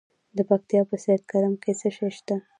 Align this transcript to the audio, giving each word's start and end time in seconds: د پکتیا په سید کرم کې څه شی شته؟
د 0.37 0.39
پکتیا 0.49 0.81
په 0.89 0.95
سید 1.03 1.21
کرم 1.31 1.53
کې 1.61 1.71
څه 1.79 1.89
شی 1.95 2.09
شته؟ 2.17 2.35